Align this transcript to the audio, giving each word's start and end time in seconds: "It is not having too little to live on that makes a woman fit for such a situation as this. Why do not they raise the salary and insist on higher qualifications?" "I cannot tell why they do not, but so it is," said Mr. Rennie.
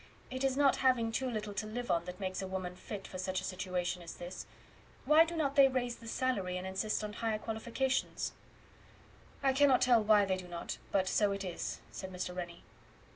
"It 0.31 0.43
is 0.43 0.57
not 0.57 0.77
having 0.77 1.11
too 1.11 1.29
little 1.29 1.53
to 1.53 1.67
live 1.67 1.91
on 1.91 2.05
that 2.05 2.19
makes 2.19 2.41
a 2.41 2.47
woman 2.47 2.75
fit 2.75 3.05
for 3.07 3.19
such 3.19 3.39
a 3.39 3.43
situation 3.43 4.01
as 4.01 4.15
this. 4.15 4.47
Why 5.05 5.25
do 5.25 5.35
not 5.35 5.55
they 5.55 5.67
raise 5.67 5.97
the 5.97 6.07
salary 6.07 6.57
and 6.57 6.65
insist 6.65 7.03
on 7.03 7.13
higher 7.13 7.37
qualifications?" 7.37 8.31
"I 9.43 9.53
cannot 9.53 9.79
tell 9.83 10.03
why 10.03 10.25
they 10.25 10.37
do 10.37 10.47
not, 10.47 10.79
but 10.91 11.07
so 11.07 11.31
it 11.33 11.43
is," 11.43 11.81
said 11.91 12.11
Mr. 12.11 12.35
Rennie. 12.35 12.63